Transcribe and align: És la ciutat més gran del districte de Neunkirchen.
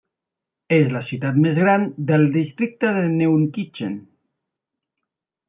És 0.77 0.87
la 0.95 1.01
ciutat 1.09 1.37
més 1.43 1.59
gran 1.63 1.85
del 2.13 2.25
districte 2.37 2.95
de 2.97 3.05
Neunkirchen. 3.19 3.95